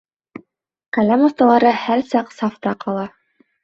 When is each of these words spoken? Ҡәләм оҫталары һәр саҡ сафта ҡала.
Ҡәләм 0.97 1.27
оҫталары 1.29 1.77
һәр 1.85 2.05
саҡ 2.11 2.37
сафта 2.43 2.79
ҡала. 2.85 3.11